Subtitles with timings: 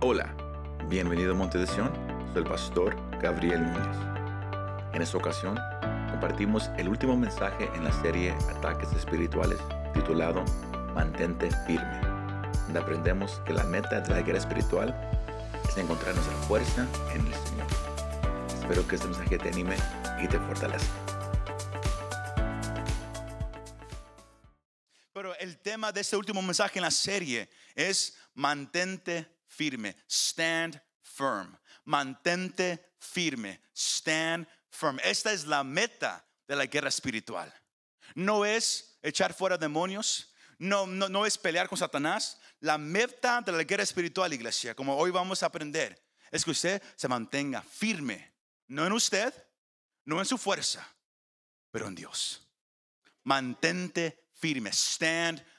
[0.00, 0.32] Hola,
[0.88, 1.92] bienvenido a Monte de Sion,
[2.32, 3.96] soy el pastor Gabriel Núñez.
[4.92, 5.58] En esta ocasión
[6.08, 9.58] compartimos el último mensaje en la serie Ataques Espirituales
[9.94, 10.44] titulado
[10.94, 12.00] Mantente firme,
[12.66, 14.94] donde aprendemos que la meta de la guerra espiritual
[15.68, 17.66] es encontrar nuestra fuerza en el Señor.
[18.54, 19.74] Espero que este mensaje te anime
[20.22, 20.94] y te fortalezca.
[25.12, 31.58] Pero el tema de este último mensaje en la serie es mantente firme, stand firm,
[31.84, 35.00] mantente firme, stand firm.
[35.02, 37.52] Esta es la meta de la guerra espiritual.
[38.14, 42.38] No es echar fuera demonios, no, no, no es pelear con Satanás.
[42.60, 46.82] La meta de la guerra espiritual, iglesia, como hoy vamos a aprender, es que usted
[46.94, 48.32] se mantenga firme,
[48.68, 49.34] no en usted,
[50.04, 50.86] no en su fuerza,
[51.72, 52.46] pero en Dios.
[53.24, 55.57] Mantente firme, stand firm.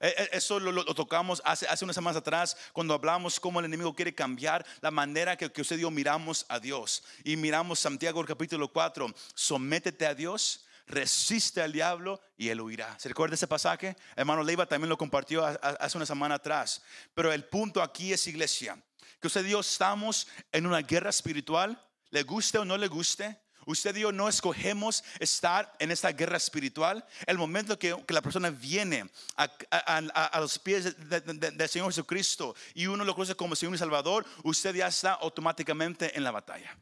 [0.00, 3.94] E- e- Eso lo, tocamos hace, hace unas semanas atrás cuando hablamos cómo el enemigo
[3.94, 7.04] quiere cambiar la manera que, que usted y yo miramos a Dios.
[7.24, 10.62] Y miramos Santiago capítulo 4, sométete a Dios.
[10.88, 12.96] Resiste al diablo y él huirá.
[13.00, 13.96] ¿Se recuerda ese pasaje?
[14.14, 16.80] Hermano Leiva también lo compartió hace una semana atrás.
[17.12, 18.80] Pero el punto aquí es, iglesia,
[19.20, 21.76] que usted y yo estamos en una guerra espiritual,
[22.10, 23.36] le guste o no le guste.
[23.66, 27.04] Usted y yo no escogemos estar en esta guerra espiritual.
[27.26, 31.68] El momento que, que la persona viene a, a- los pies de- de- de- del
[31.68, 36.22] Señor Jesucristo y uno lo conoce como Señor y Salvador, usted ya está automáticamente en
[36.22, 36.78] la batalla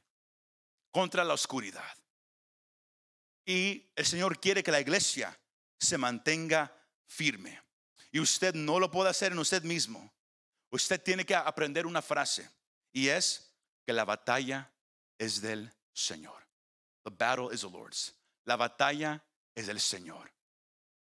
[0.93, 1.83] contra la oscuridad.
[3.47, 5.39] Y el Señor quiere que la iglesia
[5.79, 6.71] se mantenga
[7.07, 7.61] firme.
[8.13, 10.13] Y usted no lo puede hacer en usted mismo.
[10.71, 12.49] Usted tiene que aprender una frase
[12.93, 13.53] y es
[13.87, 14.71] que la batalla
[15.19, 16.44] es del Señor.
[17.05, 18.15] The battle is the Lord's.
[18.45, 19.23] La batalla
[19.55, 20.33] es del Señor.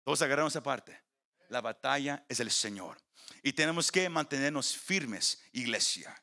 [0.04, 1.00] Todos agarraron esa parte.
[1.48, 2.96] La batalla es del Señor.
[3.42, 6.14] Y tenemos que mantenernos firmes, iglesia.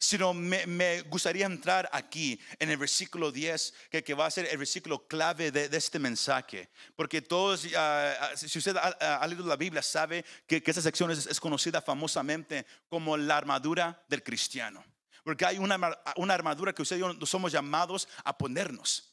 [0.00, 4.30] Si no, me, me gustaría entrar aquí en el versículo 10, que, que va a
[4.30, 6.70] ser el versículo clave de, de este mensaje.
[6.94, 11.10] Porque todos, ah, si usted ha, ha- leído la Biblia, sabe que, que esta sección
[11.10, 14.84] es, es conocida famosamente como la armadura del cristiano.
[15.24, 15.78] Porque hay una,
[16.16, 19.07] una armadura que usted y yo somos llamados a ponernos.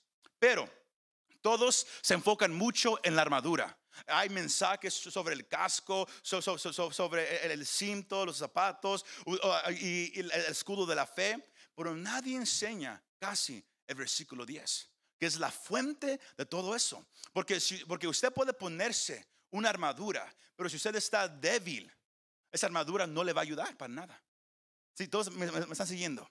[0.45, 0.69] Pero
[1.41, 3.75] todos se enfocan mucho en la armadura.
[4.05, 9.03] Hay mensajes sobre el casco, so- so- so- so- sobre el, cinto, los zapatos
[9.79, 14.87] y, el escudo de la fe, pero nadie enseña casi el versículo 10,
[15.19, 17.03] que es la fuente de todo eso.
[17.33, 17.57] Porque,
[17.87, 21.91] porque usted puede ponerse una armadura, pero si usted está débil,
[22.51, 24.23] esa armadura no le va a ayudar para nada.
[24.93, 26.29] Si todos me están siguiendo.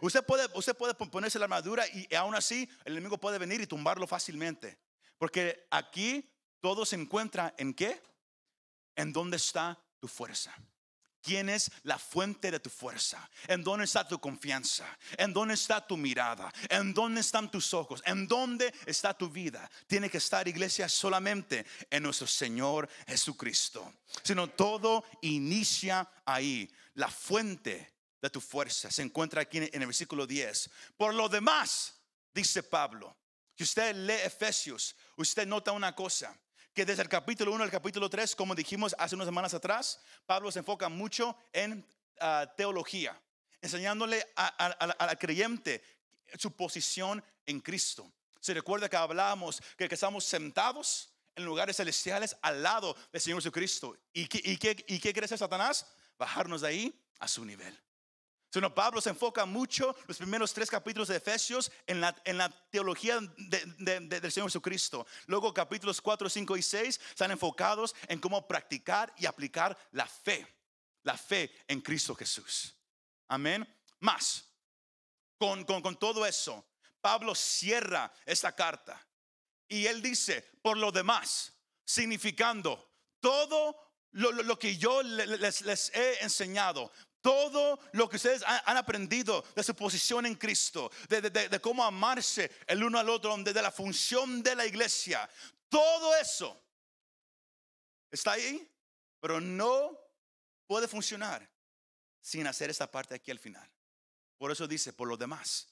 [0.00, 3.60] Usted puede, usted puede pon- ponerse la armadura y aún así el enemigo puede venir
[3.60, 4.78] y tumbarlo fácilmente.
[5.18, 6.28] Porque aquí
[6.60, 8.02] todo se encuentra en qué?
[8.96, 10.54] En dónde está tu fuerza.
[11.22, 13.30] ¿Quién es la fuente de tu fuerza?
[13.48, 14.84] ¿En dónde está tu confianza?
[15.16, 16.52] ¿En dónde está tu mirada?
[16.68, 18.02] ¿En dónde están tus ojos?
[18.04, 19.70] ¿En dónde está tu vida?
[19.86, 23.90] Tiene que estar, iglesia, solamente en nuestro Señor Jesucristo.
[24.22, 26.70] Sino todo inicia ahí.
[26.92, 27.93] La fuente
[28.24, 30.70] de tu fuerza se encuentra aquí en el versículo 10.
[30.96, 31.94] Por lo demás,
[32.32, 33.14] dice Pablo,
[33.54, 36.34] que usted lee Efesios, usted nota una cosa,
[36.72, 40.50] que desde el capítulo 1 al capítulo 3, como dijimos hace unas semanas atrás, Pablo
[40.50, 41.86] se enfoca mucho en
[42.18, 43.20] ah, teología,
[43.60, 45.84] enseñándole al creyente
[46.38, 48.10] su posición en Cristo.
[48.40, 53.40] Se recuerda que hablábamos que, que estamos sentados en lugares celestiales al lado del Señor
[53.40, 53.98] Jesucristo.
[54.14, 55.86] ¿Y qué, y qué, y qué quiere hacer Satanás?
[56.18, 57.78] Bajarnos de ahí a su nivel.
[58.74, 63.18] Pablo se enfoca mucho los primeros tres capítulos de Efesios en la, en la teología
[63.36, 65.06] de- de- de- del Señor Jesucristo.
[65.26, 70.46] Luego capítulos 4, 5 y 6 están enfocados en cómo practicar y aplicar la fe.
[71.02, 72.74] La fe en Cristo Jesús.
[73.28, 73.66] Amén.
[74.00, 74.44] Más,
[75.38, 76.64] con, con, con todo eso,
[77.00, 79.04] Pablo cierra esta carta
[79.68, 81.52] y él dice, por lo demás,
[81.84, 83.76] significando todo
[84.12, 86.92] lo, lo- lo que yo le- le- les, les he enseñado,
[87.24, 92.84] todo lo que ustedes han, aprendido de su posición en Cristo, de cómo amarse el
[92.84, 95.26] uno al otro, de, de la función de la iglesia,
[95.70, 96.62] todo eso
[98.10, 98.70] está ahí,
[99.20, 99.98] pero no
[100.66, 101.50] puede funcionar
[102.20, 103.72] sin hacer esta parte aquí al final.
[104.36, 105.68] Por eso dice, por lo demás,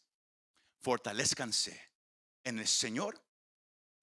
[0.81, 1.91] fortalezcanse
[2.45, 3.23] en el Señor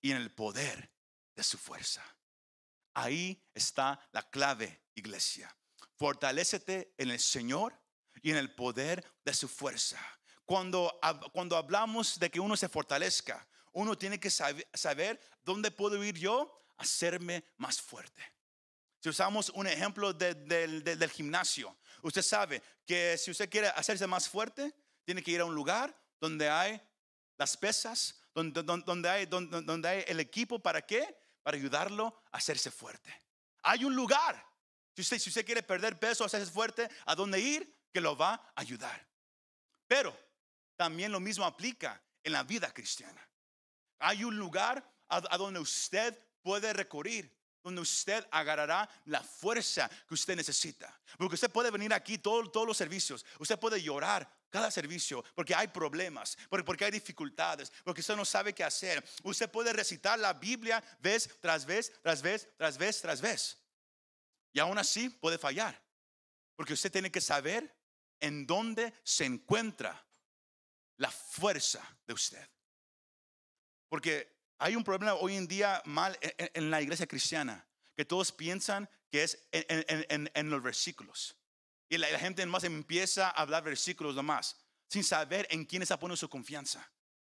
[0.01, 0.91] y en el poder
[1.33, 2.05] de su fuerza.
[2.93, 5.55] Ahí está la clave, iglesia.
[5.99, 7.77] Fortalécete en el Señor
[8.21, 9.99] y en el poder de su fuerza.
[10.45, 10.97] Cuando,
[11.33, 16.17] cuando hablamos de que uno se fortalezca, uno tiene que sabe- saber dónde puedo ir
[16.17, 18.23] yo a hacerme más fuerte.
[19.01, 24.27] Si usamos un ejemplo de- del- gimnasio, usted sabe que si usted quiere hacerse más
[24.29, 24.73] fuerte,
[25.03, 26.81] tiene que ir a un lugar donde hay
[27.37, 31.17] las pesas, donde, donde hay, donde, donde hay el equipo, ¿para qué?
[31.43, 33.13] Para ayudarlo a hacerse fuerte.
[33.63, 34.48] Hay un lugar.
[34.99, 37.73] Si usted, si usted quiere perder peso, hacerse fuerte, ¿a dónde ir?
[37.93, 39.07] Que lo va a ayudar.
[39.87, 40.13] Pero
[40.75, 43.25] también lo mismo aplica en la vida cristiana.
[43.99, 50.15] Hay un lugar a, a donde usted puede recurrir, donde usted agarrará la fuerza que
[50.15, 50.93] usted necesita.
[51.17, 55.55] Porque usted puede venir aquí todo- todos los servicios, usted puede llorar cada servicio porque
[55.55, 59.01] hay problemas, porque, hay dificultades, porque usted no sabe qué hacer.
[59.23, 63.55] Usted puede recitar la Biblia vez tras vez, tras vez, tras vez, tras vez.
[64.53, 65.81] Y aún así puede fallar.
[66.55, 67.75] Porque usted tiene que saber
[68.19, 70.05] en dónde se encuentra
[70.97, 72.49] la fuerza de usted.
[73.89, 77.65] Porque hay un problema hoy en día mal en, en- en la iglesia cristiana,
[77.95, 81.35] que todos piensan que es en los versículos.
[81.89, 84.57] Y la, la gente más empieza a hablar versículos nomás,
[84.89, 86.91] sin saber en quién está poniendo su confianza.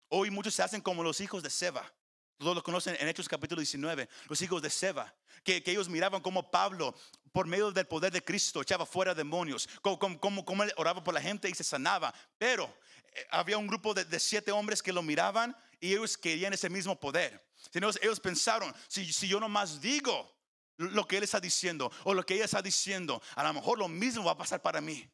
[0.08, 1.92] Hoy muchos se hacen como los hijos de Seba.
[2.40, 5.14] Todos lo conocen en Hechos capítulo 19, los hijos de Seba,
[5.44, 6.94] que, que ellos miraban como Pablo,
[7.32, 11.12] por medio del poder de Cristo, echaba fuera demonios, como, como, como- él oraba por
[11.12, 12.14] la gente y se sanaba.
[12.38, 12.74] Pero
[13.14, 16.70] eh, había un grupo de, de siete hombres que lo miraban y ellos querían ese
[16.70, 17.46] mismo poder.
[17.74, 20.34] Entonces, ellos pensaron, si, si yo nomás digo
[20.78, 23.86] lo que él está diciendo o lo que ella está diciendo, a lo mejor lo
[23.86, 25.06] mismo va a pasar para mí.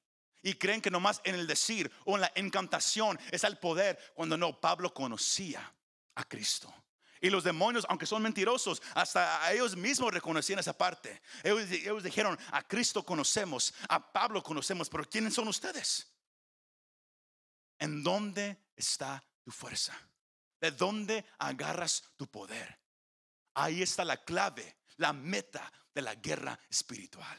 [0.44, 4.36] Y creen que nomás en el decir o en la encantación está el poder, cuando
[4.36, 5.72] no, Pablo conocía
[6.14, 6.72] a Cristo.
[7.20, 11.22] Y los demonios, aunque son mentirosos, hasta a ellos mismos reconocían esa parte.
[11.42, 16.12] Ellos, dijeron, a Cristo conocemos, a Pablo conocemos, pero ¿quiénes son ustedes?
[17.78, 19.96] ¿En dónde está tu fuerza?
[20.60, 22.78] ¿De dónde agarras tu poder?
[23.54, 27.38] Ahí está la clave, la meta de la guerra espiritual.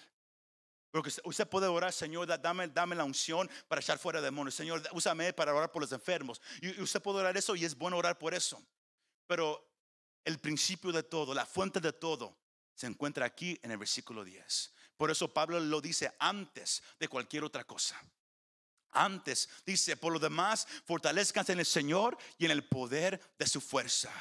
[0.91, 4.56] Porque usted- puede orar, Señor, da- dame, dame la unción para echar fuera demonios.
[4.56, 6.41] Señor, úsame para orar por los enfermos.
[6.62, 8.63] Y usted puede orar eso y es bueno orar por eso.
[9.27, 9.66] Pero
[10.27, 12.38] el principio de todo, la fuente de todo,
[12.75, 14.74] se encuentra aquí en el versículo 10.
[14.97, 17.97] Por eso Pablo lo dice antes de cualquier otra cosa.
[18.91, 23.62] Antes dice, por lo demás, fortalezcanse en el Señor y en el poder de su
[23.62, 24.12] fuerza.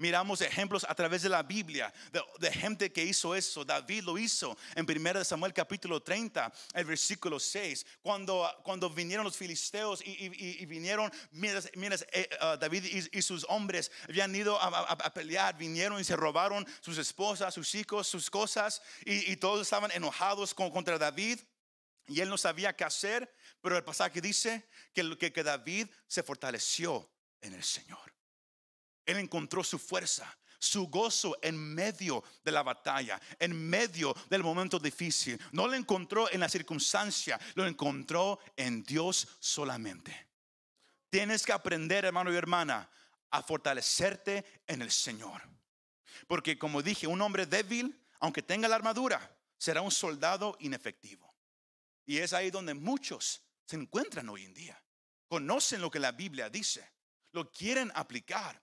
[0.00, 1.92] Miramos ejemplos a través de la Biblia
[2.38, 3.66] de, gente que hizo eso.
[3.66, 7.84] David lo hizo en 1 Samuel capítulo 30, el versículo 6.
[8.00, 14.34] Cuando, cuando vinieron los filisteos y, vinieron, mientras, eh, ah, David y, sus hombres habían
[14.34, 18.80] ido a, pelear, vinieron y se robaron sus esposas, sus hijos, sus cosas.
[19.04, 21.40] Y, todos estaban enojados con- contra David.
[22.08, 23.30] Y él no sabía qué hacer,
[23.60, 27.12] pero el pasaje dice que, que, que David se fortaleció
[27.42, 28.09] en el Señor.
[29.06, 34.78] Él encontró su fuerza, su gozo en medio de la batalla, en medio del momento
[34.78, 35.40] difícil.
[35.52, 40.28] No lo encontró en la circunstancia, lo encontró en Dios solamente.
[41.08, 42.88] Tienes que aprender, hermano y hermana,
[43.30, 45.42] a fortalecerte en el Señor.
[46.26, 51.34] Porque como dije, un hombre débil, aunque tenga la armadura, será un soldado inefectivo.
[52.06, 54.82] Y es ahí donde muchos se encuentran hoy en día.
[55.28, 56.92] Conocen lo que la Biblia dice,
[57.32, 58.60] lo quieren aplicar,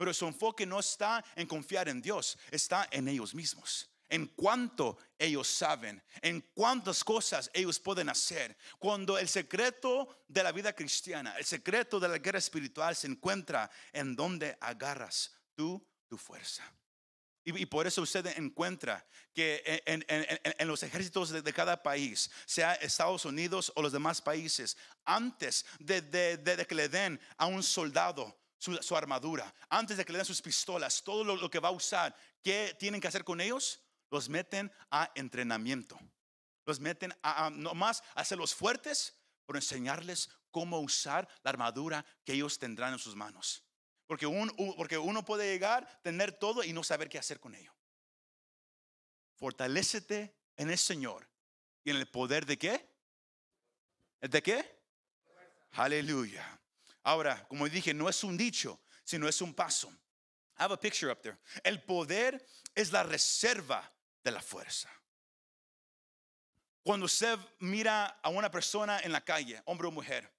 [0.00, 3.86] pero su enfoque no está en confiar en Dios, está en ellos mismos.
[4.08, 8.56] En cuanto ellos saben, en cuántas cosas ellos pueden hacer.
[8.78, 13.70] Cuando el secreto de la vida cristiana, el secreto de la guerra espiritual se encuentra
[13.92, 16.64] en donde agarras tú tu fuerza.
[17.44, 22.30] Y, por eso usted encuentra que en, en- en- los ejércitos de, de cada país,
[22.46, 27.44] sea Estados Unidos o los demás países, antes de- de- de que le den a
[27.46, 31.68] un soldado su, armadura, antes de que le den sus pistolas, todo lo, que va
[31.70, 33.82] a usar, ¿qué tienen que hacer con ellos?
[34.10, 35.98] Los meten a entrenamiento.
[36.66, 42.04] Los meten a, a no más a hacerlos fuertes, pero enseñarles cómo usar la armadura
[42.24, 43.64] que ellos tendrán en sus manos.
[44.06, 47.74] Porque, un- porque uno puede llegar, tener todo y no saber qué hacer con ello.
[49.36, 51.28] Fortalécete en el Señor
[51.82, 52.90] y en el poder de qué?
[54.20, 54.78] ¿De qué?
[55.72, 56.59] Aleluya.
[57.10, 59.88] Ahora, como dije, no es un dicho, sino es un paso.
[60.56, 61.38] I have a picture up there.
[61.64, 62.40] El poder
[62.72, 63.82] es la reserva
[64.22, 64.88] de la fuerza.
[66.84, 70.32] Cuando usted mira a una persona en la calle, hombre o mujer,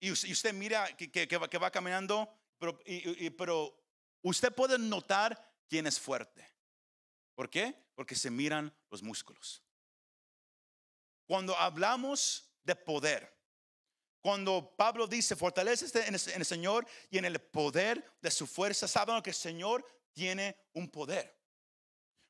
[0.00, 2.76] y us- y usted mira que, va, caminando, pero,
[3.38, 3.80] pero
[4.22, 6.44] usted puede notar quién es fuerte.
[7.36, 7.72] ¿Por qué?
[7.94, 9.62] Porque se miran los músculos.
[11.26, 13.33] Cuando hablamos de poder,
[14.24, 19.20] cuando Pablo dice, fortalece en el, Señor y en el poder de su fuerza, saben
[19.20, 21.38] que el Señor tiene un poder.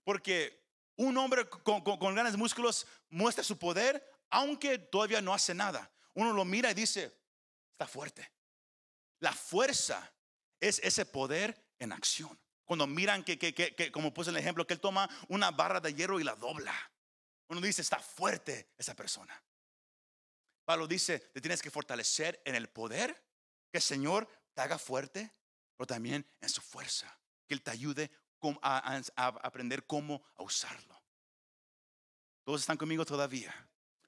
[0.02, 0.60] Porque
[0.96, 5.88] Un hombre con grandes músculos muestra su poder, aunque todavía no hace nada.
[6.14, 7.16] Uno lo mira y dice,
[7.70, 8.28] está fuerte.
[9.20, 10.12] La fuerza
[10.58, 12.36] es ese poder en acción.
[12.64, 15.78] Cuando miran que, que, que, que, como puse el ejemplo, que él toma una barra
[15.78, 16.74] de hierro y la dobla.
[17.46, 19.40] Uno dice, está fuerte esa persona.
[20.64, 23.14] Pablo dice, te tienes que fortalecer en el poder,
[23.71, 25.33] que el Señor te haga fuerte,
[25.76, 28.11] pero también en su fuerza, que Él te ayude
[28.62, 31.02] a, aprender cómo a usarlo.
[32.44, 33.54] ¿Todos están conmigo todavía?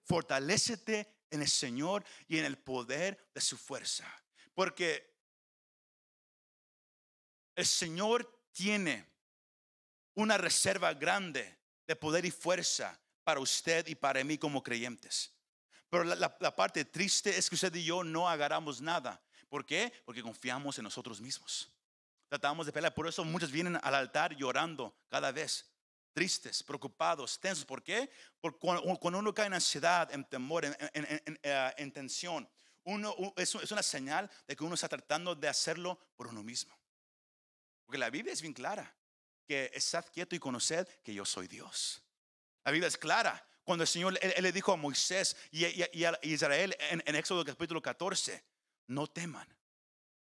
[0.05, 4.07] Fortalécete en el Señor y en el poder de su fuerza.
[4.55, 5.15] Porque
[7.55, 9.11] el Señor tiene
[10.15, 15.36] una reserva grande de poder y fuerza para usted y para mí como creyentes.
[15.97, 19.21] Pero la, la, la, parte triste es que usted y yo no agarramos nada.
[19.49, 19.93] ¿Por qué?
[20.05, 21.71] Porque confiamos en nosotros mismos.
[22.29, 22.95] Tratamos de pelear.
[22.95, 25.71] Por eso muchos vienen al altar llorando cada vez.
[26.12, 27.65] Tristes, preocupados, tensos.
[27.65, 28.11] ¿Por qué?
[28.41, 28.59] Porque
[29.00, 32.49] cuando uno cae en ansiedad, en temor, en, en, en, eh, en tensión,
[32.85, 36.76] uno, es una señal de que uno está tratando de hacerlo por uno mismo.
[37.85, 38.95] Porque la Biblia es bien clara.
[39.47, 42.03] Que estad quieto y conoced que yo soy Dios.
[42.65, 43.47] La Biblia es clara.
[43.67, 47.83] Cuando el Señor él, le dijo a Moisés y, a Israel en, en, Éxodo capítulo
[47.83, 48.43] 14,
[48.87, 49.47] no teman,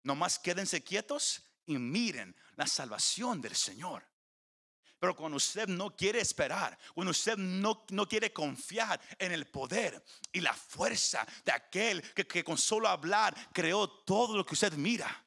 [0.01, 4.03] nomás quédense quietos y miren la salvación del Señor.
[4.99, 10.03] Pero cuando usted no quiere esperar, cuando usted no, no quiere confiar en el poder
[10.31, 15.23] y la fuerza de aquel que, con solo hablar creó todo lo que usted mira,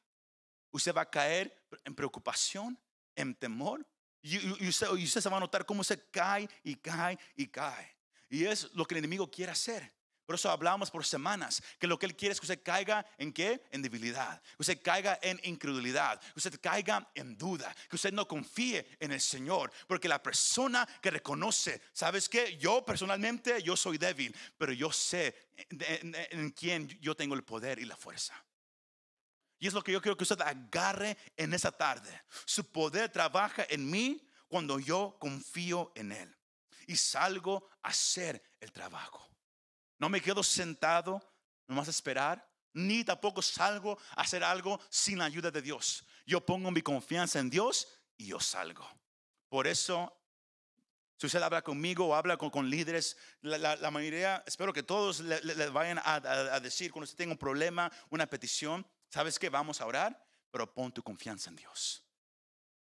[0.71, 2.77] usted va a caer en preocupación,
[3.15, 3.87] en temor.
[4.21, 8.00] Y, usted, usted se va a notar cómo se cae y cae y cae.
[8.31, 9.93] Y es lo que el enemigo quiere hacer.
[10.25, 13.33] Por eso hablamos por semanas que lo que él quiere es que usted caiga en
[13.33, 13.61] qué?
[13.71, 14.41] En debilidad.
[14.41, 16.21] Que usted caiga en incredulidad.
[16.21, 17.75] Que usted caiga en duda.
[17.89, 19.69] Que usted no confíe en el Señor.
[19.85, 22.57] Porque la persona que reconoce, ¿sabes qué?
[22.57, 24.33] Yo personalmente, yo soy débil.
[24.57, 28.41] Pero yo sé en, en, en quién yo tengo el poder y la fuerza.
[29.59, 32.23] Y es lo que yo quiero que usted agarre en esa tarde.
[32.45, 36.40] Su poder trabaja en mí cuando yo confío en Él.
[36.91, 39.25] Y salgo a hacer el trabajo.
[39.97, 41.21] No me quedo sentado,
[41.65, 46.05] nomás a esperar, ni tampoco salgo a hacer algo sin la ayuda de Dios.
[46.25, 48.85] Yo pongo mi confianza en Dios y yo salgo.
[49.47, 50.13] Por eso,
[51.15, 56.01] si usted habla conmigo o habla con, líderes, la, mayoría, espero que todos le, vayan
[56.03, 59.47] a, decir cuando usted tenga un problema, una petición, ¿sabes qué?
[59.47, 62.05] Vamos a orar, pero pon tu confianza en Dios.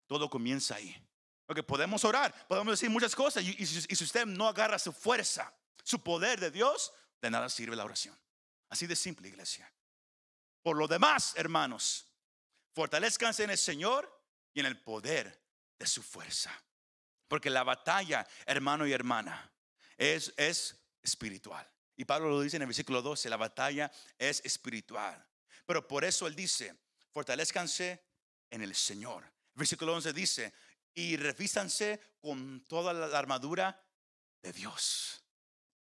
[0.06, 1.05] Todo comienza ahí.
[1.46, 6.02] Porque podemos orar, podemos decir muchas cosas y, si usted no agarra su fuerza, su
[6.02, 8.18] poder de Dios, de nada sirve la oración.
[8.70, 9.72] Así de simple, iglesia.
[10.64, 12.08] Por lo demás, hermanos,
[12.74, 14.12] fortalezcanse en el Señor
[14.54, 15.40] y en el poder
[15.78, 16.52] de su fuerza.
[17.28, 19.52] Porque la batalla, hermano y hermana,
[19.98, 21.70] es, es espiritual.
[21.96, 25.24] Y Pablo lo dice en el versículo 12, la batalla es espiritual.
[25.66, 26.76] Pero por eso él dice,
[27.12, 28.04] fortalezcanse
[28.50, 29.32] en el Señor.
[29.54, 30.54] Versículo 11 dice,
[30.96, 33.80] y revístanse con toda la armadura
[34.42, 35.22] de Dios.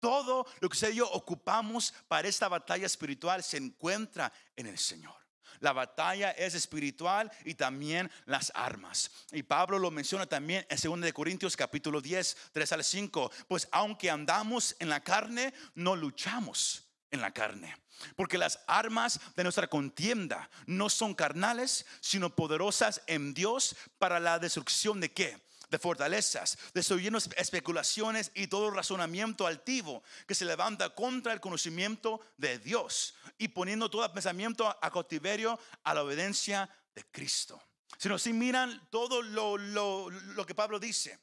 [0.00, 4.78] Todo lo que usted y yo ocupamos para esta batalla espiritual se encuentra en el
[4.78, 5.14] Señor.
[5.60, 9.12] La batalla es espiritual y también las armas.
[9.30, 13.30] Y Pablo lo menciona también en 2 de Corintios capítulo 10, 3 al 5.
[13.46, 17.76] Pues aunque andamos en la carne, no luchamos en la carne.
[18.16, 24.40] Porque las armas de nuestra contienda no son carnales, sino poderosas en Dios para la
[24.40, 25.40] destrucción de qué?
[25.70, 32.58] de fortalezas, destruyendo especulaciones y todo razonamiento altivo que se levanta contra el conocimiento de
[32.58, 37.58] Dios y poniendo todo pensamiento a cautiverio a la obediencia de Cristo.
[37.96, 41.18] Si no, si miran todo lo, lo, lo que Pablo dice,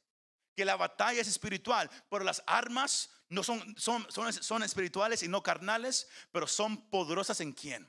[0.56, 5.28] que la batalla es espiritual, pero las armas no son, son, son, son espirituales y
[5.28, 7.88] no carnales, pero son poderosas en quién?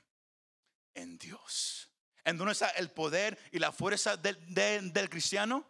[0.94, 1.90] En Dios.
[2.24, 4.38] ¿En dónde está el poder y la fuerza del,
[4.92, 5.68] del, cristiano?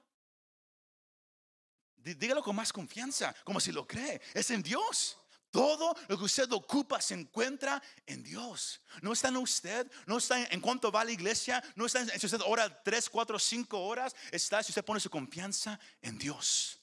[1.96, 4.20] Dígalo con más confianza, como si lo cree.
[4.34, 5.16] Es en Dios.
[5.50, 8.82] Todo lo que usted ocupa se encuentra en Dios.
[9.00, 12.20] No está en usted, no está en, cuanto va a la iglesia, no está en
[12.20, 14.14] si usted ora tres, cuatro, cinco horas.
[14.30, 16.78] Está si usted pone su confianza en Dios.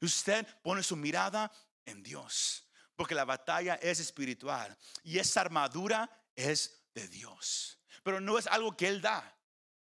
[0.00, 1.50] Usted pone su mirada
[1.86, 2.68] en Dios.
[2.96, 7.78] Porque la batalla es espiritual y esa armadura es de Dios.
[8.02, 9.36] Pero no es algo que Él da,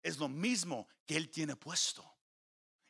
[0.01, 2.03] es lo mismo que Él tiene puesto.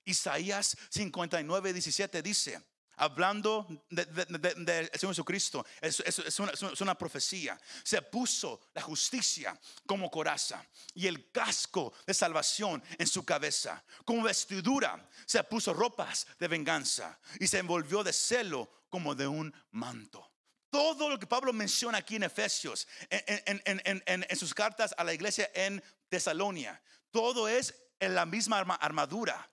[0.05, 2.63] Isaías 59, 17 dice,
[2.97, 7.59] hablando de, Señor Jesucristo, es, es, una, es, una, profecía.
[7.83, 13.83] Se puso la justicia como coraza y el casco de salvación en su cabeza.
[14.05, 19.53] Como vestidura se puso ropas de venganza y se envolvió de celo como de un
[19.71, 20.31] manto.
[20.69, 25.83] Todo lo que Pablo menciona aquí en Efesios, en, sus cartas a la iglesia en
[26.09, 29.51] Tesalonia, todo es en la misma armadura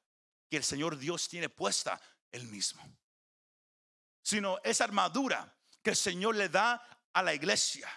[0.49, 2.01] que el Señor Dios tiene puesta
[2.33, 2.83] él mismo
[4.23, 6.81] sino esa armadura que el Señor le da
[7.13, 7.89] a la iglesia.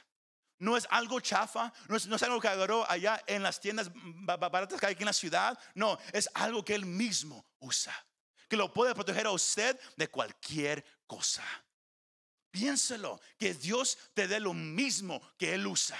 [0.57, 3.91] No es algo chafa, no es, no es, algo que agarró allá en las tiendas
[3.93, 5.59] baratas que hay aquí en la ciudad.
[5.75, 7.93] No, es algo que Él mismo usa,
[8.49, 11.43] que lo puede proteger a usted de cualquier cosa.
[12.51, 15.97] Piénselo, que Dios te dé lo mismo que Él usa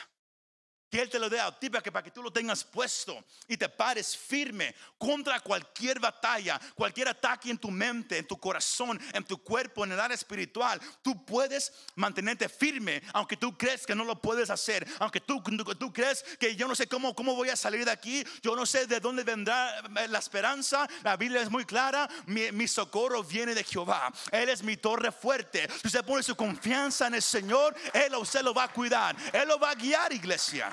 [0.95, 3.21] que Él te lo dé a ti para que, para que tú lo tengas puesto
[3.49, 8.97] y te pares firme contra cualquier batalla, cualquier ataque en tu mente, en tu corazón,
[9.11, 10.79] en tu cuerpo, en el área espiritual.
[11.01, 15.43] Tú puedes mantenerte firme, aunque tú crees que no lo puedes hacer, aunque tú,
[15.77, 18.65] tú crees que yo no sé cómo, cómo voy a salir de aquí, yo no
[18.65, 20.87] sé de dónde vendrá la esperanza.
[21.03, 24.13] La Biblia es muy clara, mi, mi socorro viene de Jehová.
[24.31, 25.67] Él es mi torre fuerte.
[25.81, 29.13] Si usted pone su confianza en el Señor, Él a usted lo va a cuidar,
[29.33, 30.71] Él lo va a guiar, iglesia.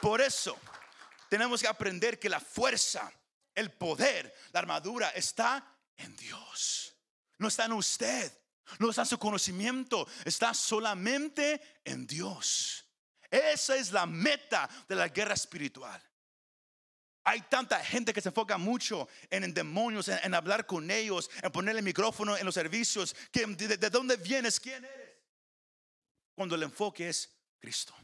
[0.00, 0.58] Por eso
[1.28, 3.12] tenemos que aprender que la fuerza,
[3.54, 6.94] el poder, la armadura está en Dios.
[7.38, 8.32] No está en usted,
[8.78, 12.84] no está en su conocimiento, está solamente en Dios.
[13.30, 16.02] Esa es la meta de la guerra espiritual.
[17.24, 21.82] Hay tanta gente que se enfoca mucho en, demonios, en, hablar con ellos, en ponerle
[21.82, 23.16] micrófono en los servicios.
[23.32, 24.60] De, ¿De dónde vienes?
[24.60, 25.16] ¿Quién eres?
[26.36, 27.94] Cuando el enfoque es Cristo.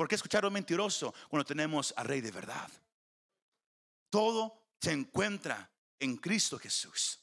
[0.00, 2.70] ¿Por qué escuchar a un mentiroso cuando tenemos al Rey de verdad?
[4.08, 7.20] Todo se encuentra en Cristo Jesús.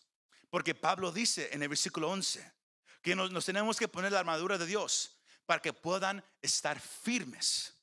[0.51, 2.53] Porque Pablo dice en el versículo 11
[3.01, 5.17] que nos, tenemos que poner la armadura de Dios
[5.47, 7.73] para que puedan estar firmes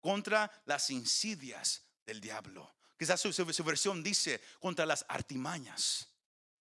[0.00, 2.74] contra las insidias del diablo.
[2.98, 6.10] Quizás su, su, versión dice contra las artimañas.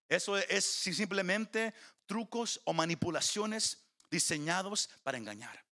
[0.08, 1.74] Eso es simplemente
[2.06, 5.71] trucos o manipulaciones diseñados para engañar.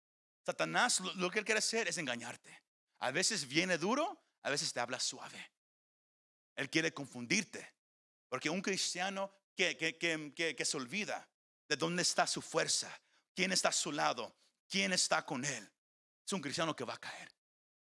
[0.45, 2.63] Satanás lo que él quiere hacer es engañarte.
[2.99, 5.53] A veces viene duro, a veces te habla suave.
[6.57, 7.75] Él quiere confundirte.
[8.29, 11.29] Porque un cristiano que, que, que, que, se olvida
[11.69, 12.91] de dónde está su fuerza,
[13.35, 14.35] quién está a su lado,
[14.69, 15.71] quién está con él,
[16.25, 17.31] es un cristiano que va a caer.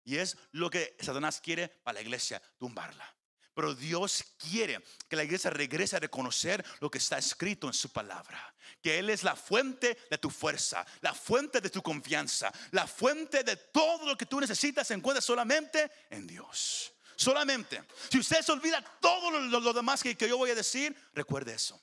[0.04, 3.15] Y es lo que Satanás quiere para la iglesia, tumbarla.
[3.56, 7.90] Pero Dios quiere que la iglesia regrese a reconocer lo que está escrito en su
[7.90, 8.54] palabra.
[8.82, 13.46] Que Él es la fuente de tu fuerza, la fuente de tu confianza, la fuente
[13.46, 16.92] de todo lo que tú necesitas se encuentra solamente en Dios.
[17.16, 17.82] Solamente.
[18.12, 21.82] Si usted se olvida todo lo, demás que, que yo voy a decir, recuerde eso.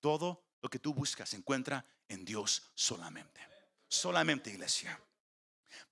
[0.00, 3.40] Todo lo que tú buscas se encuentra en Dios solamente.
[3.88, 5.00] Solamente, iglesia.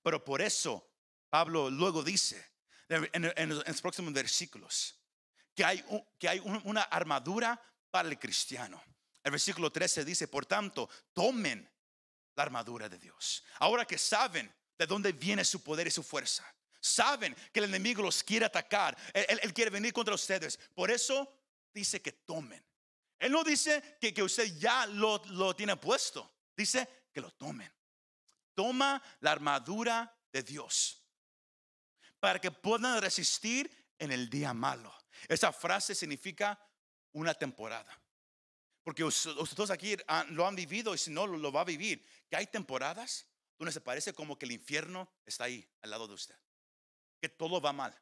[0.03, 0.87] Pero por eso
[1.31, 2.53] Pablo luego dice
[2.89, 4.99] en los próximos versículos
[5.55, 5.83] que hay,
[6.19, 8.81] que hay una armadura para el cristiano.
[9.23, 11.67] El versículo 13 dice, por tanto, tomen
[12.35, 13.43] la armadura de Dios.
[13.59, 16.45] Ahora que saben de dónde viene su poder y su fuerza,
[16.79, 20.59] saben que el enemigo los quiere atacar, él, quiere venir contra ustedes.
[20.75, 21.41] Por eso
[21.73, 22.63] dice que tomen.
[23.17, 27.73] Él no dice que, usted ya lo, lo tiene puesto, dice que lo tomen.
[28.53, 31.01] Toma la armadura de Dios
[32.19, 34.93] para que puedan resistir en el día malo.
[35.27, 36.59] Esa frase significa
[37.13, 37.99] una temporada.
[38.83, 39.97] Porque ustedes aquí
[40.29, 42.05] lo han vivido y si no lo va a vivir.
[42.29, 43.25] Que hay temporadas
[43.57, 46.35] donde se parece como que el infierno está ahí al lado de usted.
[47.19, 47.99] Que todo va mal.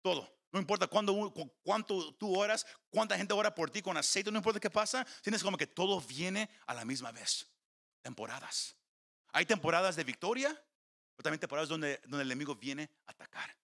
[0.00, 0.38] Todo.
[0.52, 4.60] No importa cuándo, cuánto tú oras, cuánta gente ora por ti con aceite, no importa
[4.60, 5.06] qué pasa.
[5.22, 7.46] Tienes como que todo viene a la misma vez.
[8.00, 8.76] Temporadas.
[9.32, 10.48] Hay temporadas de victoria,
[11.16, 13.54] pero también temporadas donde, donde el enemigo viene a atacar.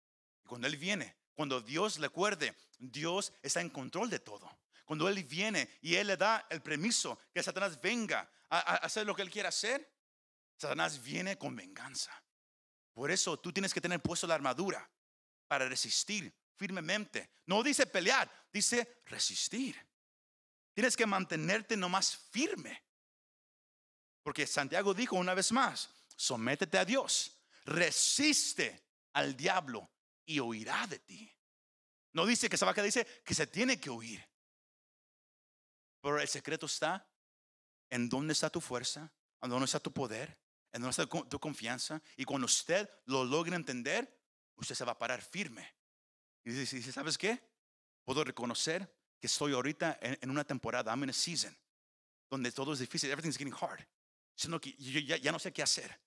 [0.44, 4.48] Y cuando él viene, cuando Dios le acuerde, Dios está en control de todo.
[4.84, 9.14] Cuando Él viene y Él le da el permiso que Satanás venga a, hacer lo
[9.14, 9.90] que Él quiera hacer,
[10.56, 12.12] Satanás viene con venganza.
[12.92, 14.88] Por eso tú tienes que tener puesto la armadura
[15.48, 17.30] para resistir firmemente.
[17.46, 19.76] No dice pelear, dice resistir.
[20.72, 22.82] Tienes que mantenerte nomás firme.
[24.22, 29.90] Porque Santiago dijo una vez más, sométete a Dios, resiste al diablo
[30.26, 31.30] y oirá de ti.
[32.12, 34.24] No dice que se va a quedar, dice que se tiene que oír.
[36.00, 37.08] Pero el secreto está
[37.90, 40.38] en dónde está tu fuerza, en dónde está tu poder,
[40.72, 42.00] en dónde está tu confianza.
[42.16, 44.22] Y cuando usted lo logre entender,
[44.56, 45.74] usted se va a parar firme.
[46.44, 47.42] Y dice, ¿sabes qué?
[48.04, 51.56] Puedo reconocer que estoy ahorita en, en una temporada, I'm in a season,
[52.28, 53.86] donde todo es difícil, everything's getting hard.
[54.36, 55.98] Sino que yo ya, ya no sé qué hacer.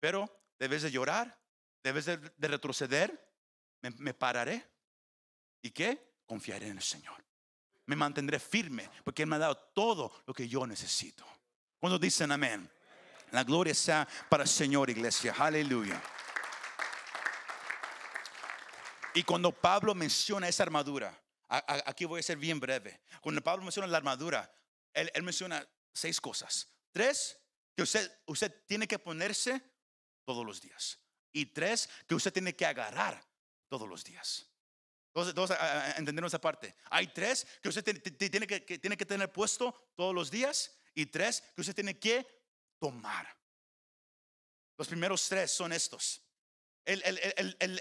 [0.00, 1.40] Pero debes de llorar,
[1.82, 3.28] debes de, de retroceder,
[3.82, 4.66] me, pararé.
[5.62, 6.20] ¿Y qué?
[6.26, 7.24] Confiaré en el Señor.
[7.86, 11.24] Me mantendré firme porque Él me ha dado todo lo que yo necesito.
[11.78, 12.70] Cuando dicen amén,
[13.30, 15.34] la gloria sea para el Señor, iglesia.
[15.38, 16.00] Aleluya.
[19.14, 23.00] Y cuando Pablo menciona esa armadura, aquí voy a ser bien breve.
[23.20, 24.52] Cuando Pablo menciona la armadura,
[24.92, 26.68] él, menciona seis cosas.
[26.92, 27.38] Tres,
[27.74, 29.62] que usted tiene que ponerse
[30.24, 31.00] todos los días.
[31.32, 33.22] Y tres, que usted tiene que agarrar
[33.68, 34.46] todos los días.
[35.12, 35.50] Todos, todos,
[35.96, 36.74] entendieron esa parte.
[36.90, 40.76] Hay tres que usted tiene, ti- tiene que, tiene que tener puesto todos los días.
[40.94, 42.26] Y tres, que usted tiene que
[42.78, 43.26] tomar.
[44.76, 46.22] Los primeros tres son estos.
[46.84, 47.02] Él-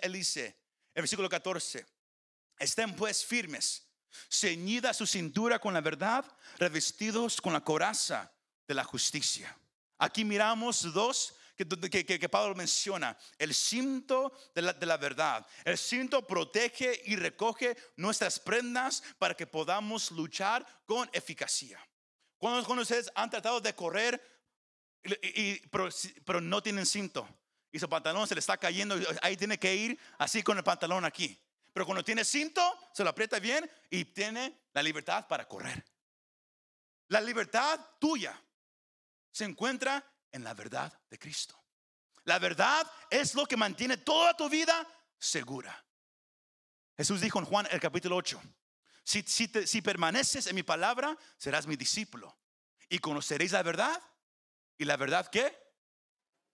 [0.01, 0.45] él dice,
[0.93, 1.85] el versículo 14,
[2.59, 3.87] estén pues firmes,
[4.29, 6.25] ceñida su cintura con la verdad,
[6.57, 8.31] revestidos con la coraza
[8.67, 9.55] de la justicia.
[9.99, 15.45] Aquí miramos dos que, Pablo menciona, el cinto de la, verdad.
[15.65, 21.79] El cinto protege y recoge nuestras prendas para que podamos luchar con eficacia.
[22.37, 24.21] Cuando, cuando ustedes han tratado de correr,
[25.71, 25.89] pero,
[26.25, 27.27] pero no tienen cinto
[27.71, 31.05] y su pantalón se le está cayendo, ahí tiene que ir así con el pantalón
[31.05, 31.37] aquí.
[31.73, 32.61] Pero cuando tiene cinto,
[32.93, 35.85] se lo aprieta bien y tiene la libertad para correr.
[37.09, 38.39] La libertad tuya
[39.31, 41.61] se encuentra en la verdad de Cristo.
[42.23, 44.85] La verdad es lo que mantiene toda tu vida
[45.17, 45.85] segura.
[46.97, 48.41] Jesús dijo en Juan el capítulo 8,
[49.03, 52.37] si, si, te- si permaneces en mi palabra, serás mi discípulo
[52.89, 54.01] y conoceréis la verdad.
[54.77, 55.57] ¿Y la verdad qué?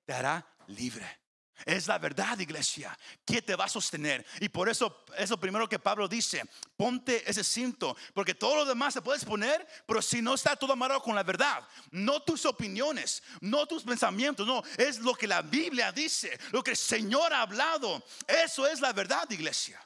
[0.05, 1.22] Te hará libre.
[1.65, 4.25] Es la verdad, iglesia, que te va a sostener.
[4.39, 6.43] Y por eso es lo primero que Pablo dice,
[6.75, 10.73] ponte ese cinto, porque todo lo demás se puedes poner, pero si no está todo
[10.73, 15.41] amarrado con la verdad, no tus opiniones, no tus pensamientos, no, es lo que la
[15.41, 18.03] Biblia dice, lo que el Señor ha hablado.
[18.27, 19.79] Eso es la verdad, iglesia.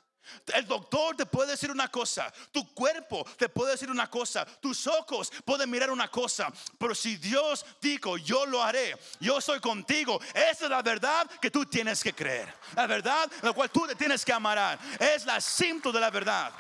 [0.53, 4.87] El doctor te puede decir una cosa, tu cuerpo te puede decir una cosa, tus
[4.87, 10.19] ojos pueden mirar una cosa, pero si Dios dijo, yo lo haré, yo soy contigo,
[10.33, 13.95] esa es la verdad que tú tienes que creer, la verdad la cual tú te
[13.95, 16.53] tienes que amarrar, es la cinto de la verdad.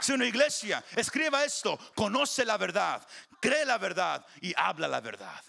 [0.00, 3.06] Si una iglesia escriba esto, conoce la verdad,
[3.40, 5.42] cree la verdad y habla la verdad.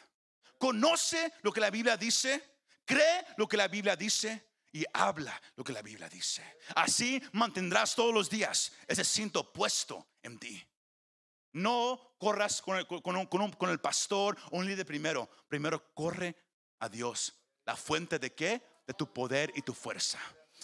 [0.57, 5.63] Conoce lo que la Biblia dice, cree lo que la Biblia dice y habla lo
[5.63, 6.43] que la Biblia dice.
[6.75, 10.63] Así mantendrás todos los días ese cinto puesto en ti.
[11.53, 15.29] No corras con el, pastor o un líder primero.
[15.47, 16.35] Primero corre
[16.79, 17.33] a Dios.
[17.65, 18.61] ¿La fuente de qué?
[18.85, 20.19] De tu poder y tu fuerza.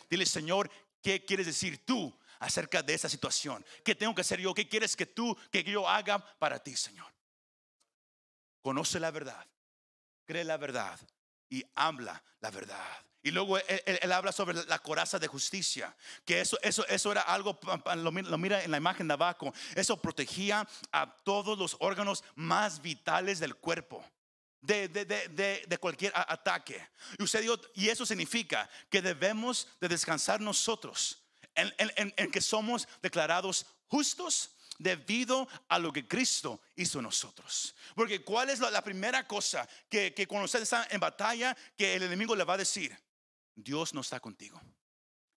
[0.09, 0.69] Dile, Señor,
[1.01, 3.65] ¿qué quieres decir tú acerca de esa situación?
[3.83, 4.53] ¿Qué tengo que hacer yo?
[4.53, 7.11] ¿Qué quieres que tú, que yo haga para ti, Señor?
[8.61, 9.47] Conoce la verdad,
[10.25, 10.99] cree la verdad
[11.49, 12.85] y habla la verdad.
[13.23, 17.11] Y luego él, él- él habla sobre la coraza de justicia, que eso, eso, eso
[17.11, 17.59] era algo,
[17.95, 22.23] lo, mi- lo mira en la imagen de abajo, eso protegía a todos los órganos
[22.35, 24.05] más vitales del cuerpo.
[24.61, 26.87] De, de- de- de- cualquier ataque.
[27.19, 31.19] Y usted dijo, y eso significa que debemos de descansar nosotros
[31.53, 37.75] en- en- en que somos declarados justos debido a lo que Cristo hizo en nosotros.
[37.95, 41.95] Porque ¿cuál es la, la primera cosa que, que cuando usted está en batalla que
[41.95, 42.97] el enemigo le va a decir?
[43.55, 44.61] Dios no está contigo.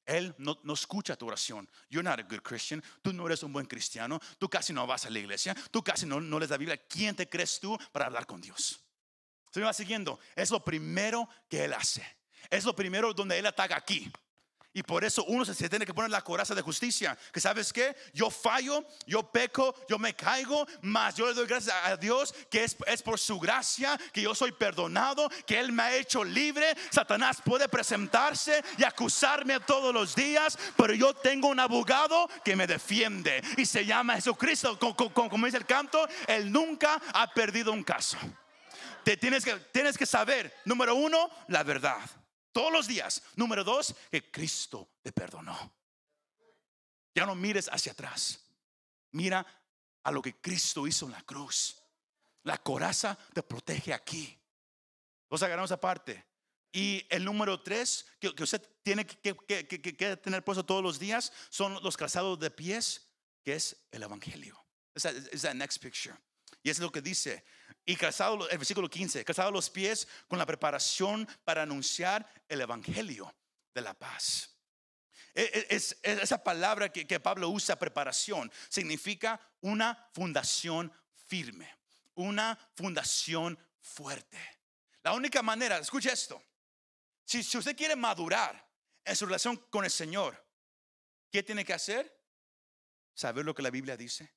[0.08, 1.68] Él no, no escucha tu oración.
[1.90, 2.82] You're not a good Christian.
[3.02, 4.18] Tú no eres un buen cristiano.
[4.38, 5.54] Tú casi no vas a la iglesia.
[5.70, 6.78] Tú casi no, no lees la Biblia.
[6.88, 8.80] ¿Quién te crees tú para hablar con Dios?
[9.52, 10.18] Se me va siguiendo.
[10.34, 12.04] Es lo primero que Él hace.
[12.48, 14.10] Es lo primero donde Él ataca aquí.
[14.78, 17.18] Y por eso uno se, tiene que poner la coraza de justicia.
[17.32, 17.96] Que sabes qué?
[18.14, 22.62] Yo fallo, yo peco, yo me caigo, mas yo le doy gracias a Dios que
[22.62, 26.76] es, es por su gracia que yo soy perdonado, que Él me ha hecho libre.
[26.92, 32.68] Satanás puede presentarse y acusarme todos los días, pero yo tengo un abogado que me
[32.68, 34.78] defiende y se llama Jesucristo.
[34.78, 38.16] Co- co- co- Como dice el canto, Él nunca ha perdido un caso.
[39.02, 41.98] Te tienes que, tienes que saber, número uno, la verdad.
[42.58, 43.22] Todos los días.
[43.36, 45.72] Número dos, que Cristo te perdonó.
[47.14, 48.40] Ya no mires hacia atrás.
[49.12, 49.46] Mira
[50.02, 51.80] a lo que Cristo hizo en la cruz.
[52.42, 54.36] La coraza te protege aquí.
[55.30, 56.26] Los agarramos aparte.
[56.72, 60.98] Y el número tres que, que usted tiene que, que- que- tener puesto todos los
[60.98, 63.06] días son los calzados de pies,
[63.44, 64.60] que es el Evangelio.
[64.96, 66.16] Es la next picture.
[66.64, 67.44] Y es lo que dice.
[67.84, 73.34] Y calzado, el versículo 15, calzado los pies con la preparación para anunciar el Evangelio
[73.74, 74.54] de la paz.
[75.34, 80.92] E- e- Es, es- esa palabra que, que Pablo usa, preparación, significa una fundación
[81.26, 81.74] firme,
[82.14, 84.38] una fundación fuerte.
[85.02, 86.42] La única manera, escuche esto,
[87.24, 88.66] si, si usted quiere madurar
[89.04, 90.44] en su relación con el Señor,
[91.30, 92.18] ¿qué tiene que hacer?
[93.14, 94.32] Saber lo que la Biblia dice,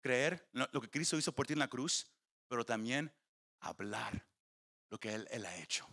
[0.00, 2.06] creer lo que Cristo hizo por ti en la cruz,
[2.48, 3.12] pero también
[3.60, 4.26] hablar
[4.90, 5.88] lo que Él, ha hecho.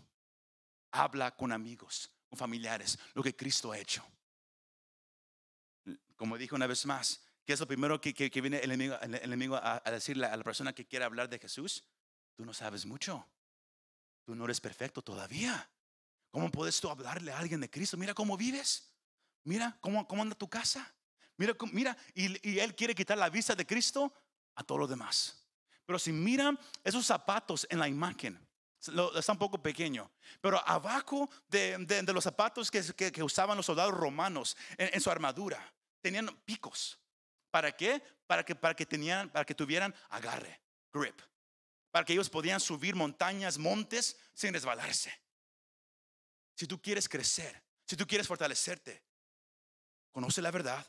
[0.91, 4.05] Habla con amigos, con familiares, lo que Cristo ha hecho.
[6.15, 9.55] Como dije una vez más, ¿qué es lo primero que, viene el enemigo, el enemigo
[9.55, 11.83] a, decirle a la persona que quiere hablar de Jesús?
[12.35, 13.27] Tú no sabes mucho.
[14.23, 15.69] Tú no eres perfecto todavía.
[16.29, 17.97] ¿Cómo puedes tú hablarle a alguien de Cristo?
[17.97, 18.93] Mira cómo vives.
[19.43, 20.93] Mira cómo, cómo anda tu casa.
[21.37, 24.13] Mira, mira y, y Él quiere quitar la vista de Cristo
[24.55, 25.40] a todo lo demás.
[25.91, 28.39] Pero si miran esos zapatos en la imagen,
[29.13, 34.89] está un poco pequeño, pero abajo de, los zapatos que usaban los soldados romanos en,
[34.93, 35.61] en su armadura,
[35.99, 36.97] tenían picos.
[37.49, 38.01] ¿Para qué?
[38.25, 40.61] Para que, para que, tenían, para que tuvieran agarre,
[40.93, 41.19] grip.
[41.91, 45.13] Para que ellos podían subir montañas, montes sin resbalarse.
[46.55, 49.03] Si tú quieres crecer, si tú quieres fortalecerte,
[50.13, 50.87] conoce la verdad.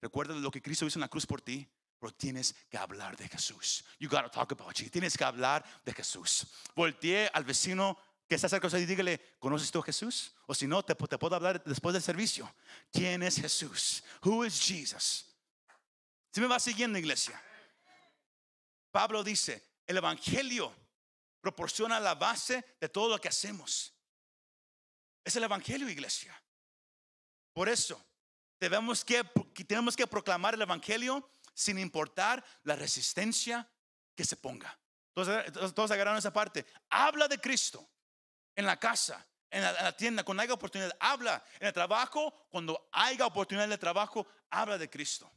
[0.00, 1.68] Recuerda lo que Cristo hizo en la cruz por ti,
[2.04, 3.82] pero tienes que hablar de Jesús.
[3.98, 4.92] You gotta talk about Jesus.
[4.92, 6.46] Tienes que hablar de Jesús.
[6.76, 10.34] Voltee al vecino que está cerca de usted y dígale, ¿conoces tú a Jesús?
[10.46, 12.54] O si no, te, te puedo hablar después del servicio.
[12.92, 14.04] ¿Quién es Jesús?
[14.22, 15.24] Who is Jesus?
[16.30, 17.40] Si me va siguiendo, iglesia.
[18.90, 20.76] Pablo dice, el Evangelio
[21.40, 23.94] proporciona la base de todo lo que hacemos.
[25.24, 26.38] Es el Evangelio, iglesia.
[27.54, 27.98] Por eso,
[28.60, 29.24] debemos que
[29.66, 33.68] tenemos que proclamar el Evangelio sin importar la resistencia
[34.14, 34.78] que se ponga.
[35.12, 36.66] Todos, todos- todos agarraron esa parte.
[36.90, 37.88] Habla de Cristo
[38.56, 40.94] en la casa, en la, en la tienda, cuando haya oportunidad.
[41.00, 45.30] Habla en el trabajo, cuando haya oportunidad de trabajo, habla de Cristo.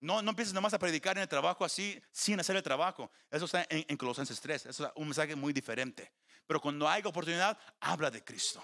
[0.00, 3.10] No, no empieces nomás a predicar en el trabajo así, sin hacer el trabajo.
[3.30, 4.66] Eso está en, en Colosenses 3.
[4.66, 6.12] Eso es un mensaje muy diferente.
[6.46, 8.62] Pero cuando haya oportunidad, habla de Cristo.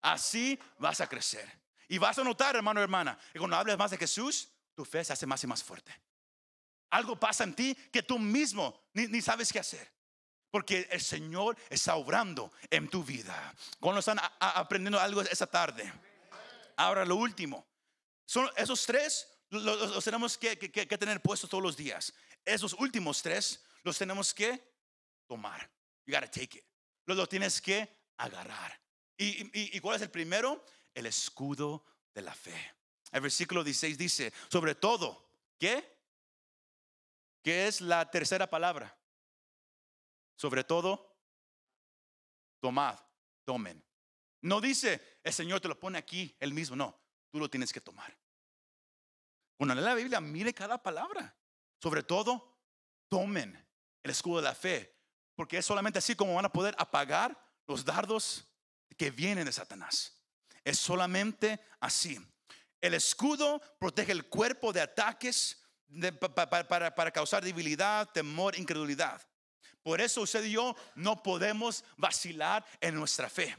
[0.00, 1.50] Así vas a crecer.
[1.88, 5.12] Y vas a notar, hermano, hermana, que cuando hables más de Jesús, tu fe se
[5.12, 5.92] hace más y más fuerte.
[6.90, 9.90] Algo pasa en ti que tú mismo ni, sabes qué hacer.
[10.52, 13.52] Porque el Señor está obrando en tu vida.
[13.80, 15.92] Cuando están aprendiendo algo esa tarde.
[16.76, 17.66] Ahora lo último.
[18.24, 22.14] Son esos tres lo- lo- los, tenemos que, tener puestos todos los días.
[22.44, 24.62] Esos últimos tres los tenemos que
[25.26, 25.68] tomar.
[26.06, 26.64] You gotta take it.
[27.04, 28.80] Los, tienes que agarrar.
[29.16, 30.64] ¿Y, y, y cuál es el primero?
[30.94, 32.77] El escudo de la fe.
[33.12, 35.98] El versículo 16 dice, sobre todo, ¿qué?
[37.42, 38.96] ¿Qué es la tercera palabra?
[40.36, 41.16] Sobre todo,
[42.60, 42.98] tomad,
[43.44, 43.82] tomen.
[44.42, 47.80] No dice, el Señor te lo pone aquí, el mismo, no, tú lo tienes que
[47.80, 48.16] tomar.
[49.56, 51.34] Cuando lee la Biblia, mire cada palabra.
[51.82, 52.56] Sobre todo,
[53.08, 53.66] tomen
[54.02, 54.96] el escudo de la fe,
[55.34, 58.48] porque es solamente así como van a poder apagar los dardos
[58.96, 60.20] que vienen de Satanás.
[60.64, 62.18] Es solamente así.
[62.80, 65.58] El escudo protege el cuerpo de ataques
[66.68, 69.20] para causar debilidad, temor, incredulidad.
[69.82, 73.56] Por eso usted y yo no podemos vacilar en nuestra fe.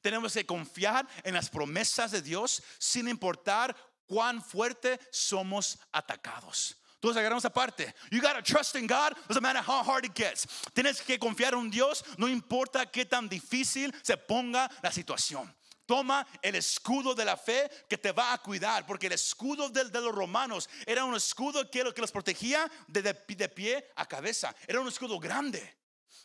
[0.00, 6.76] Tenemos que confiar en las promesas de Dios sin importar cuán fuerte somos atacados.
[7.00, 7.94] Todos agarramos aparte.
[8.10, 10.46] You gotta trust in God, doesn't matter how hard it gets.
[10.72, 15.54] Tienes que confiar en Dios, no importa qué tan difícil se ponga la situación.
[15.86, 19.84] Toma el escudo de la fe que te va a cuidar, porque el escudo de,
[19.84, 23.14] de los romanos era un escudo que, que los protegía de,
[23.48, 24.54] pie a cabeza.
[24.66, 25.76] Era un escudo grande.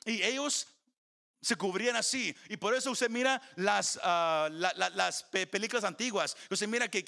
[0.05, 0.65] Y ellos
[1.41, 2.35] se cubrían así.
[2.47, 6.37] Y por eso usted mira las, ah, la- la- las pe- películas antiguas.
[6.49, 7.03] Usted mira que,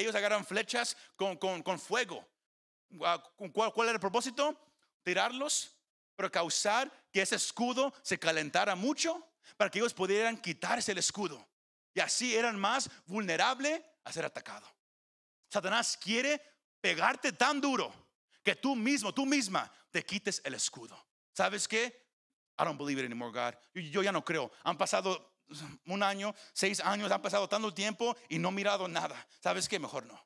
[0.00, 1.36] ellos agarran flechas con,
[1.78, 2.28] fuego.
[3.52, 4.58] ¿Cuál, ¿Cuál era el propósito?
[5.04, 5.70] Tirarlos,
[6.16, 9.24] pero causar que ese escudo se calentara mucho
[9.56, 11.48] para que ellos pudieran quitarse el escudo.
[11.94, 14.68] Y así eran más vulnerables a ser atacados.
[15.48, 16.40] Satanás quiere
[16.80, 17.92] pegarte tan duro
[18.42, 20.98] que tú mismo, tú misma, te quites el escudo.
[21.32, 22.02] ¿Sabes qué?
[22.58, 23.54] I don't believe it anymore, God.
[23.74, 24.50] Yo, yo ya no creo.
[24.64, 25.32] Han pasado
[25.86, 29.26] un año, seis años, han pasado tanto tiempo y no he mirado nada.
[29.40, 29.78] ¿Sabes qué?
[29.78, 30.18] Mejor no.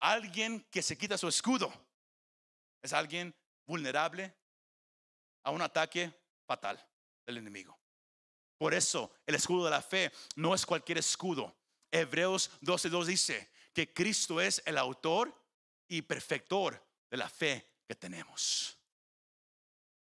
[0.00, 1.72] Alguien que se quita su escudo
[2.82, 3.34] es alguien
[3.66, 4.34] vulnerable
[5.42, 6.12] a un ataque
[6.46, 6.78] fatal
[7.26, 7.78] del enemigo.
[8.58, 11.54] Por eso el escudo de la fe no es cualquier escudo.
[11.90, 15.34] Hebreos 12:2 dice que Cristo es el autor
[15.88, 18.78] y perfector de la fe que tenemos.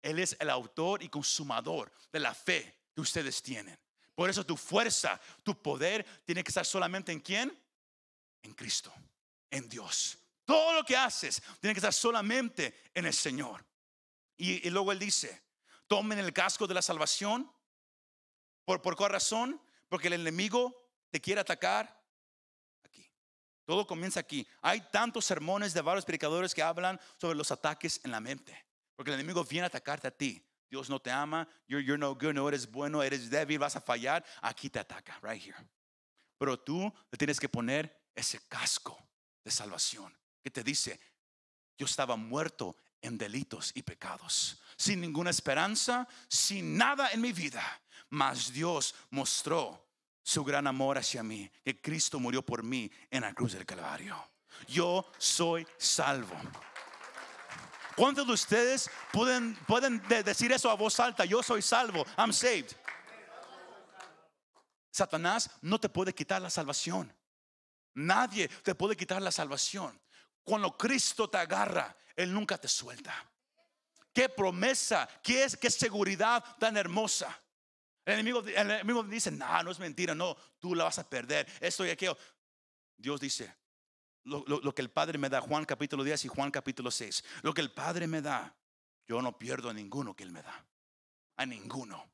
[0.02, 3.78] Él es el autor y consumador de la fe que ustedes tienen.
[4.14, 7.58] Por eso tu fuerza, tu poder tiene que estar solamente en quién?
[8.42, 8.92] En Cristo,
[9.50, 10.18] en Dios.
[10.44, 13.64] Todo lo que haces tiene que estar solamente en el Señor.
[14.36, 15.42] Y, luego Él dice,
[15.86, 17.50] tomen el casco de la salvación.
[18.64, 19.60] ¿Por, ¿Por cuál razón?
[19.88, 22.02] Porque el enemigo te quiere atacar
[22.82, 23.08] aquí.
[23.64, 24.46] Todo comienza aquí.
[24.62, 28.66] Hay tantos sermones de varios predicadores que hablan sobre los ataques en la mente.
[28.96, 30.44] Porque el enemigo viene a atacarte a ti.
[30.68, 33.80] Dios no te ama, you're, you're no good, no eres bueno, eres débil, vas a
[33.80, 34.24] fallar.
[34.42, 35.56] Aquí te ataca, right here.
[36.38, 38.98] Pero tú le tienes que poner ese casco
[39.44, 40.98] de salvación que te dice,
[41.78, 47.62] yo estaba muerto en delitos y pecados, sin ninguna esperanza, sin nada en mi vida,
[48.10, 49.84] mas Dios mostró
[50.22, 54.16] su gran amor hacia mí, que Cristo murió por mí en la cruz del Calvario.
[54.66, 56.34] Yo soy salvo.
[57.96, 61.24] ¿Cuántos de ustedes pueden, pueden decir eso a voz alta?
[61.24, 62.04] Yo soy salvo.
[62.16, 62.72] I'm saved.
[64.90, 67.12] Satanás no te puede quitar la salvación.
[67.94, 70.00] Nadie te puede quitar la salvación.
[70.42, 73.14] Cuando Cristo te agarra, Él nunca te suelta.
[74.12, 77.40] Qué promesa, qué, es, qué seguridad tan hermosa.
[78.04, 81.46] El enemigo, el dice, no, no es mentira, no, tú la vas a perder.
[81.60, 82.16] Esto y aquello.
[82.96, 83.54] Dios dice,
[84.24, 87.60] lo, que el Padre me da, Juan capítulo 10 y Juan capítulo 6, lo que
[87.60, 88.54] el Padre me da,
[89.06, 90.66] yo no pierdo a ninguno que Él me da,
[91.36, 92.10] a ninguno.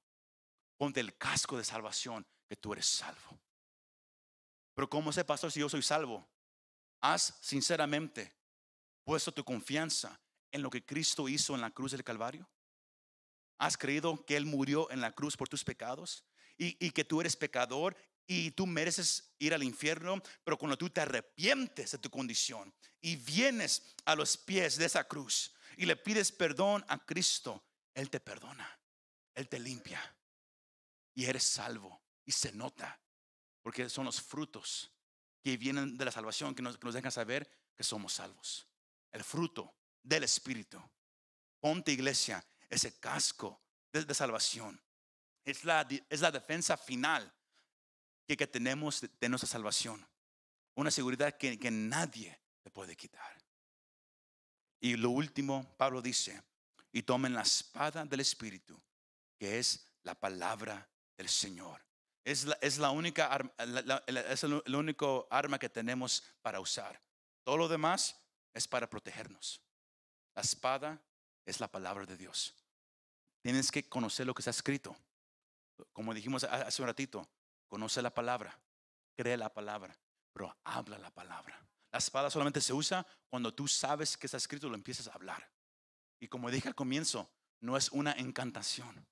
[0.77, 3.39] Ponte el casco de salvación que tú eres salvo.
[4.75, 6.27] Pero ¿cómo sé, pastor, si yo soy salvo?
[7.01, 8.35] Haz sinceramente
[9.05, 10.19] puesto tu confianza
[10.51, 12.49] en lo que Cristo hizo en la cruz del Calvario.
[13.61, 16.25] ¿Has creído que Él murió en la cruz por tus pecados?
[16.57, 17.95] Y, que tú eres pecador
[18.27, 23.17] y tú mereces ir al infierno, pero cuando tú te arrepientes de tu condición y
[23.17, 27.63] vienes a los pies de esa cruz y le pides perdón a Cristo,
[27.95, 28.79] Él te perdona,
[29.35, 30.01] Él te limpia
[31.15, 33.01] y eres salvo y se nota,
[33.63, 34.91] porque son los frutos
[35.43, 38.67] que vienen de la salvación que nos, que nos dejan saber que somos salvos.
[39.13, 40.79] El fruto del Espíritu.
[41.59, 43.61] Ponte iglesia, ese casco
[43.93, 44.81] de, salvación.
[45.45, 47.31] Es la, es la defensa final
[48.27, 50.07] que, tenemos de, nuestra salvación.
[50.77, 53.37] Una seguridad que, que nadie te puede quitar.
[54.81, 56.43] Y lo último, Pablo dice,
[56.93, 58.81] y tomen la espada del Espíritu,
[59.37, 61.85] que es la palabra del Señor.
[62.25, 63.53] Es la, es la única arma,
[64.07, 67.01] es el, el, único arma que tenemos para usar.
[67.45, 68.17] Todo lo demás
[68.55, 69.61] es para protegernos.
[70.35, 71.03] La espada
[71.45, 72.55] es la palabra de Dios.
[73.43, 74.95] Tienes que conocer lo que está escrito.
[75.93, 77.27] Como dijimos hace un ratito,
[77.69, 78.59] conoce la palabra,
[79.17, 79.97] cree la palabra,
[80.33, 81.59] pero habla la palabra.
[81.91, 85.13] La espada solamente se usa cuando tú sabes que está escrito y lo empiezas a
[85.13, 85.51] hablar.
[86.21, 89.07] Y como dije al comienzo, no es una encantación.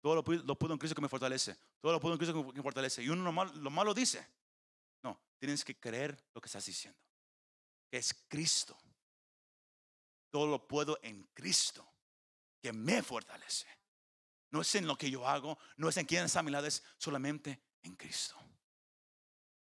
[0.00, 1.56] Todo lo, puedo en Cristo que me fortalece.
[1.80, 3.02] Todo lo puedo en Cristo que me fortalece.
[3.02, 4.26] Y uno lo malo, lo malo dice.
[5.02, 6.98] No, tienes que creer lo que estás diciendo.
[7.90, 8.76] Es Cristo.
[10.30, 11.86] Todo lo puedo en Cristo
[12.66, 13.68] que me fortalece.
[14.50, 16.66] No es en lo que yo hago, no es en quién está a mi lado,
[16.66, 18.36] es solamente en Cristo.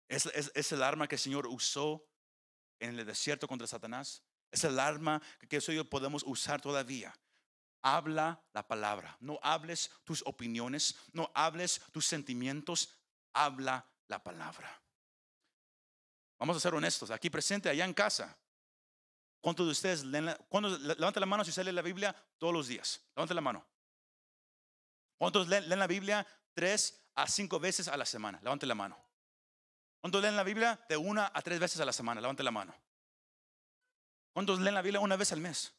[0.06, 2.06] Es, es, el arma que el Señor usó
[2.78, 4.22] en el desierto contra Satanás.
[4.52, 7.12] Es el arma que eso yo podemos usar todavía.
[7.82, 9.16] Habla la palabra.
[9.18, 12.94] No hables tus opiniones, no hables tus sentimientos,
[13.32, 14.80] habla la palabra.
[16.38, 18.38] Vamos a ser honestos, aquí presente, allá en casa.
[19.44, 20.38] ¿Cuántos de ustedes leen la,
[20.96, 23.02] levanta la mano si sale la Biblia todos los días?
[23.14, 23.62] Levanta la mano.
[25.18, 28.40] ¿Cuántos leen, la Biblia tres a cinco veces a la semana?
[28.40, 28.98] Levante la mano.
[30.00, 32.22] ¿Cuántos leen la Biblia de una a tres veces a la semana?
[32.22, 32.74] Levante la mano.
[34.32, 35.74] ¿Cuántos leen la Biblia una vez al mes?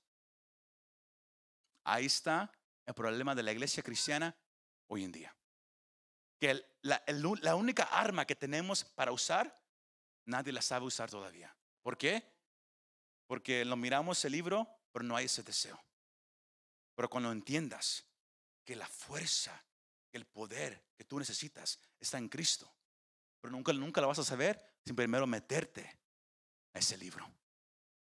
[1.85, 2.51] Ahí está
[2.85, 4.35] el problema de la iglesia cristiana
[4.85, 5.35] hoy en día.
[6.39, 7.03] Que la,
[7.41, 9.51] la única arma que tenemos para usar,
[10.23, 11.57] nadie la sabe usar todavía.
[11.81, 12.34] ¿Por qué?
[13.27, 15.81] Porque lo miramos el libro, pero no hay ese deseo.
[16.95, 18.05] Pero cuando entiendas
[18.63, 19.63] que la fuerza,
[20.11, 22.71] el poder que tú necesitas está en Cristo.
[23.41, 25.99] Pero nunca, nunca lo vas a saber sin primero meterte
[26.73, 27.29] a ese libro.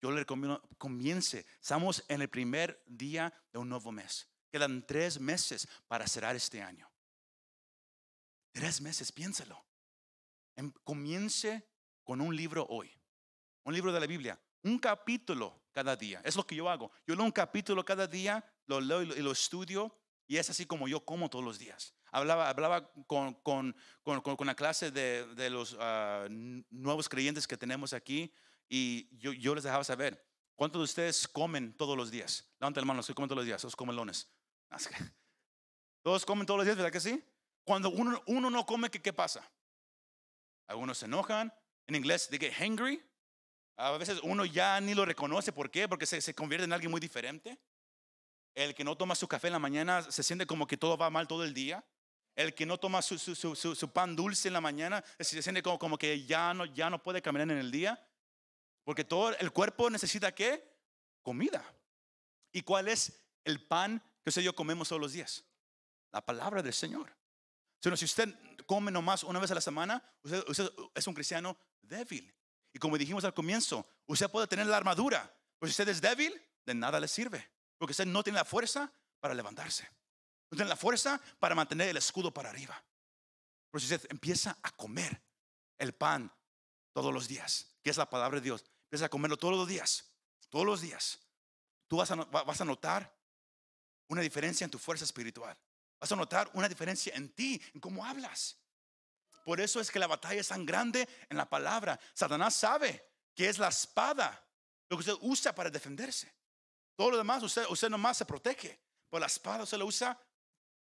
[0.00, 1.44] Yo le recomiendo, comience.
[1.60, 4.28] Estamos en el primer día de un nuevo mes.
[4.50, 6.90] Quedan tres meses para cerrar este año.
[8.52, 9.62] Tres meses, piénselo.
[10.56, 11.68] Em, comience
[12.04, 12.90] con un libro hoy.
[13.64, 14.40] Un libro de la Biblia.
[14.62, 16.20] Un capítulo cada día.
[16.24, 16.90] Es lo que yo hago.
[17.06, 19.96] Yo leo un capítulo cada día, lo leo y lo estudio
[20.26, 21.94] y es así como yo como todos los días.
[22.12, 27.56] Hablaba, hablaba con, con, con, con la clase de, de los ah, nuevos creyentes que
[27.56, 28.32] tenemos aquí
[28.68, 30.22] y yo, yo, les dejaba saber,
[30.54, 32.46] ¿cuántos de ustedes comen todos los días?
[32.60, 34.30] Levanten la mano, los que comen todos los días, los comelones.
[36.02, 37.22] Todos comen todos los días, ¿verdad que sí?
[37.64, 39.50] Cuando uno, uno no come, ¿qué, ¿qué pasa?
[40.68, 41.52] Algunos se enojan.
[41.86, 43.02] En inglés, they get hangry.
[43.78, 45.52] A veces uno ya ni lo reconoce.
[45.52, 45.88] ¿Por qué?
[45.88, 47.56] Porque se, se convierte en alguien muy diferente.
[48.52, 51.10] El que no toma su café en la mañana se siente como que todo va
[51.10, 51.84] mal todo el día.
[52.34, 55.78] El que no toma su, su, su, pan dulce en la mañana se siente como,
[55.78, 58.04] como que ya no, ya no puede caminar en el día.
[58.82, 60.76] Porque todo el cuerpo necesita qué?
[61.22, 61.64] Comida.
[62.50, 65.44] ¿Y cuál es el pan que usted y yo comemos todos los días?
[66.10, 67.16] La palabra del Señor.
[67.80, 68.34] Si usted
[68.66, 72.34] come nomás una vez a la semana, usted, usted es un cristiano débil.
[72.72, 76.32] Y como dijimos al comienzo, usted puede tener la armadura, pero si usted es débil,
[76.64, 77.50] de nada le sirve.
[77.78, 79.88] Porque usted no tiene la fuerza para levantarse.
[80.50, 82.82] No tiene la fuerza para mantener el escudo para arriba.
[83.70, 85.20] Pero si usted empieza a comer
[85.78, 86.32] el pan
[86.92, 90.10] todos los días, que es la palabra de Dios, empieza a comerlo todos los días,
[90.48, 91.18] todos los días,
[91.86, 93.14] tú vas a, vas a notar
[94.08, 95.56] una diferencia en tu fuerza espiritual.
[96.00, 98.56] Vas a notar una diferencia en ti, en cómo hablas.
[99.48, 101.98] Por eso es que la batalla es tan grande en la palabra.
[102.12, 103.02] Satanás sabe
[103.34, 104.46] que es la espada
[104.90, 106.30] lo que usted usa para defenderse.
[106.94, 108.78] Todo lo demás, usted, usted nomás se protege.
[109.08, 110.20] Pero la espada usted la usa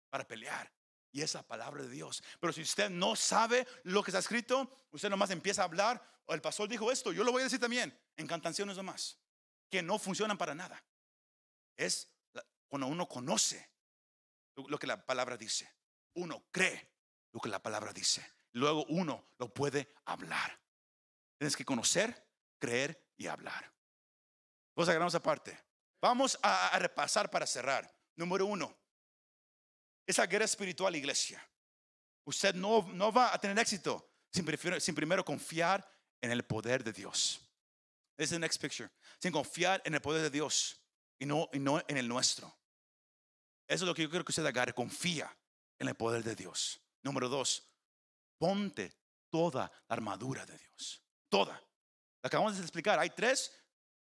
[0.08, 0.72] para pelear.
[1.10, 2.22] Y es la palabra de Dios.
[2.38, 6.00] Pero si usted no sabe lo que está escrito, usted nomás empieza a hablar.
[6.26, 7.92] O el pastor dijo esto, yo lo voy a decir también.
[8.16, 9.18] En cantaciones nomás.
[9.68, 10.80] Que no funcionan para nada.
[11.76, 12.08] Es
[12.68, 13.68] cuando uno conoce
[14.54, 15.68] lo que la palabra dice.
[16.14, 16.88] Uno cree
[17.32, 18.33] lo que la palabra dice.
[18.54, 20.58] Luego uno lo puede hablar.
[21.38, 22.26] Tienes que conocer,
[22.58, 23.72] creer y hablar.
[24.74, 25.58] Vamos a agarramos aparte.
[26.00, 27.90] Vamos a, repasar para cerrar.
[28.16, 28.76] Número uno,
[30.06, 31.44] esa guerra espiritual, iglesia.
[32.26, 35.86] Usted no, no va a tener éxito sin, prefiero- sin primero confiar
[36.20, 37.40] en el poder de Dios.
[38.16, 38.90] This is the next picture.
[39.18, 40.80] Sin confiar en el poder de Dios
[41.18, 42.46] y no, y no en el nuestro.
[43.66, 44.72] Eso es lo que yo quiero que usted agarre.
[44.74, 45.36] Confía
[45.78, 46.80] en el poder de Dios.
[47.02, 47.66] Número dos,
[48.38, 48.92] ponte
[49.30, 51.02] toda la armadura de Dios.
[51.28, 51.60] Toda.
[52.22, 52.98] Acabamos de explicar.
[52.98, 53.52] Hay tres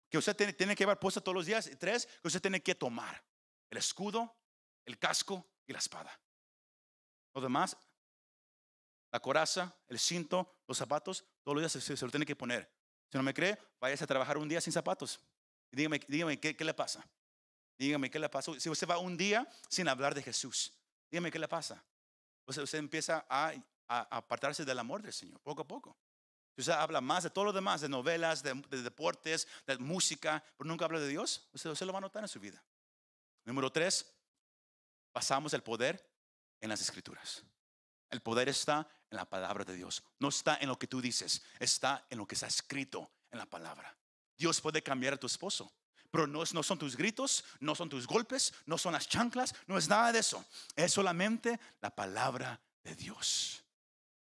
[0.09, 2.75] que usted tiene, que llevar puesta todos los días y tres que usted tiene que
[2.75, 3.23] tomar.
[3.69, 4.35] El escudo,
[4.85, 6.19] el casco y la espada.
[7.33, 7.77] Lo demás,
[9.11, 12.69] la coraza, el cinto, los zapatos, todos los días se, se lo tiene que poner.
[13.11, 15.19] Si no me cree, váyase a trabajar un día sin zapatos.
[15.71, 17.05] Dígame, dígame ¿qué, le pasa.
[17.77, 18.59] Dígame qué le pasa.
[18.59, 20.73] Si usted va un día sin hablar de Jesús,
[21.09, 21.83] dígame qué le pasa.
[22.45, 23.53] Usted empieza a,
[23.99, 25.97] apartarse del amor del Señor, poco a poco.
[26.57, 30.67] Usted habla más de todo lo demás, de novelas, de, de deportes, de música, pero
[30.67, 32.63] nunca habla de Dios, usted, usted lo va a notar en su vida.
[33.45, 34.05] Número tres,
[35.13, 36.05] basamos el poder
[36.59, 37.43] en las escrituras.
[38.09, 40.03] El poder está en la palabra de Dios.
[40.19, 43.45] No está en lo que tú dices, está en lo que está escrito en la
[43.45, 43.95] palabra.
[44.37, 45.71] Dios puede cambiar a tu esposo,
[46.11, 49.77] pero no, no son tus gritos, no son tus golpes, no son las chanclas, no
[49.77, 50.43] es nada de eso.
[50.75, 53.63] Es solamente la palabra de Dios.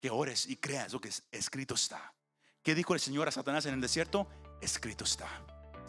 [0.05, 2.13] Que ores y creas lo que es- escrito está.
[2.61, 4.27] ¿Qué dijo el Señor a Satanás en el desierto?
[4.61, 5.25] Escrito está.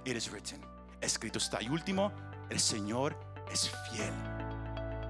[0.07, 0.59] It is written.
[1.03, 1.61] Escrito está.
[1.63, 2.11] Y último,
[2.49, 3.15] el Señor
[3.53, 4.15] es fiel.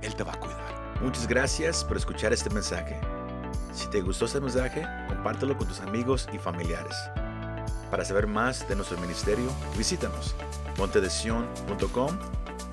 [0.02, 0.98] Él te va a cuidar.
[1.00, 3.00] Muchas gracias por escuchar este mensaje.
[3.72, 6.96] Si te gustó este mensaje, compártelo con tus amigos y familiares.
[7.92, 9.48] Para saber más de nuestro ministerio,
[9.78, 10.34] visítanos
[10.78, 12.18] montedesion.com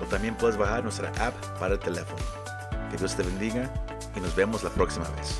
[0.00, 2.24] o también puedes bajar nuestra app para el teléfono.
[2.90, 3.72] Que Dios te bendiga
[4.16, 5.38] y nos vemos la próxima vez.